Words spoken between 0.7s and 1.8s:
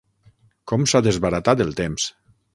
Com s'ha desbaratat el